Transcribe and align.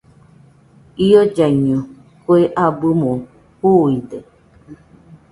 Iollaiño 1.05 1.79
kue 2.23 2.41
abɨmo 2.65 3.11
juuide. 3.59 4.17